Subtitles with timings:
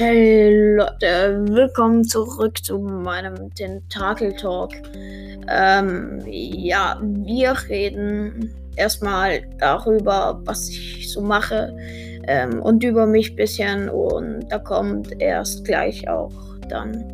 [0.00, 4.70] Hey Leute, willkommen zurück zu meinem Tentakel Talk.
[5.46, 11.76] Ähm, ja, wir reden erstmal darüber, was ich so mache
[12.26, 16.32] ähm, und über mich ein bisschen und da kommt erst gleich auch
[16.70, 17.04] dann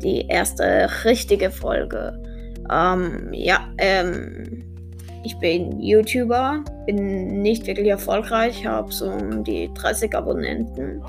[0.00, 2.16] die erste richtige Folge.
[2.70, 4.62] Ähm, ja, ähm,
[5.24, 11.02] ich bin YouTuber, bin nicht wirklich erfolgreich, habe so um die 30 Abonnenten.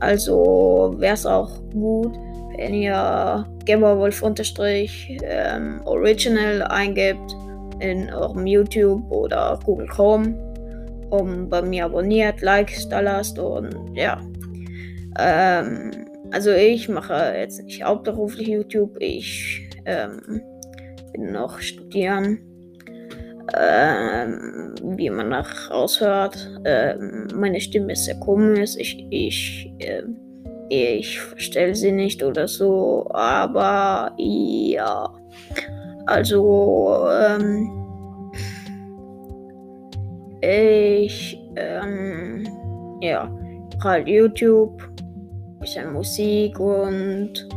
[0.00, 2.12] Also wäre es auch gut,
[2.56, 7.36] wenn ihr Gamerwolf unterstrich ähm, Original eingibt
[7.80, 10.34] in eurem YouTube oder Google Chrome
[11.10, 14.20] und bei mir abonniert, Likes da lasst und ja.
[15.18, 15.90] Ähm,
[16.30, 20.42] also ich mache jetzt nicht hauptberuflich YouTube, ich ähm,
[21.12, 22.47] bin noch studieren
[23.56, 26.36] ähm, wie man nach raushört.
[26.64, 28.76] Ähm, meine Stimme ist sehr komisch.
[28.78, 30.02] Ich, ich, äh,
[30.68, 33.08] ich verstelle sie nicht oder so.
[33.10, 35.14] Aber ja.
[36.06, 37.74] Also, ähm,
[40.40, 42.46] ich, ähm,
[43.00, 43.30] ja,
[43.82, 44.82] halt YouTube,
[45.60, 47.48] bisschen Musik und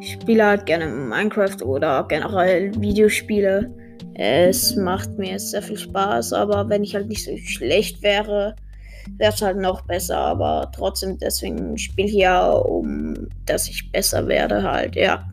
[0.00, 3.70] ich spiele halt gerne Minecraft oder generell Videospiele.
[4.14, 8.54] Es macht mir sehr viel Spaß, aber wenn ich halt nicht so schlecht wäre,
[9.16, 10.18] wäre es halt noch besser.
[10.18, 15.28] Aber trotzdem, deswegen spiele ich ja, um dass ich besser werde halt, ja.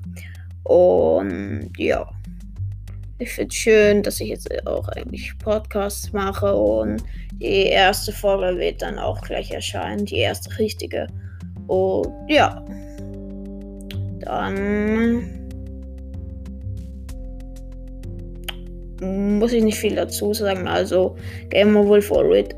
[0.64, 2.10] Und ja.
[3.22, 8.58] Ich finde es schön, dass ich jetzt auch eigentlich Podcasts mache und die erste Folge
[8.58, 11.08] wird dann auch gleich erscheinen, die erste richtige.
[11.68, 12.64] Und ja.
[14.20, 15.39] Dann
[19.02, 20.68] muss ich nicht viel dazu sagen.
[20.68, 21.16] Also
[21.50, 22.12] GamerWolf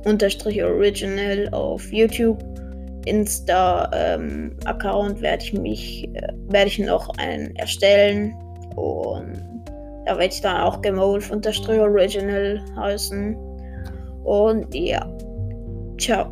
[0.06, 2.44] unterstrich Original auf YouTube.
[3.06, 8.34] Insta-Account ähm, werde ich mich, äh, werde ich noch einen erstellen.
[8.76, 9.42] Und
[10.06, 13.36] da werde ich dann auch GamerWolf unterstrich Original heißen.
[14.24, 15.08] Und ja.
[16.00, 16.32] Ciao.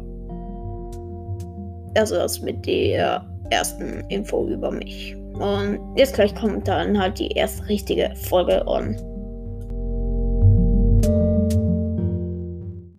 [1.96, 5.16] Das mit der ersten Info über mich.
[5.34, 8.96] Und jetzt gleich kommt dann halt die erste richtige Folge on.